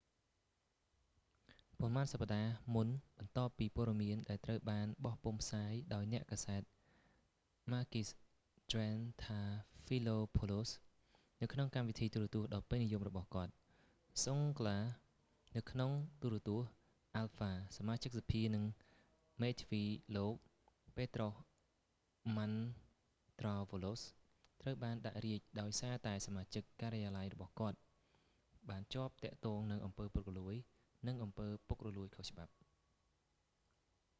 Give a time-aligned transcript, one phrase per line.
[1.79, 6.61] ប៉ុន្មានសប្តាហ៍មុនបន្ទាប់ពីព័ត៌មាន ដែលត្រូវបានបោះពុម្ពផ្សាយ ដោយអ្នកកាសែត
[7.71, 8.07] ម៉ាគីស
[8.71, 9.41] ត្រៀនថា
[9.85, 10.69] ហ្វីឡូផោលូស makis triantafylopoulos
[11.41, 13.51] នៅក្នុងកម្មវិធីទូរទស្សន៍ដ៏ពេញនិយមរបស់គាត់
[14.25, 15.91] សុងហ្គ្លា zoungla នៅក្នុង
[16.21, 16.69] ទូរទស្សន៍
[17.15, 18.63] អាល់ហ្វា alpha សមាជិកសភា និង
[19.41, 19.83] មេធាវី
[20.17, 20.33] លោក
[20.95, 21.31] ពេត្រុស
[22.37, 22.57] ម៉ាន់
[23.41, 24.01] ត្រោវ៉ាឡូស petros mantouvalos
[24.61, 27.77] ត្រូវបានដាក់រាជ្យដោយសារតែសមាជិក ការិយាល័យរបស់ គាត់
[28.69, 30.55] បានជាប់ទាក់ទងនឹងអំពើពុករលួយ
[31.07, 32.51] និងអំពើពុករលួយខុសច្បាប់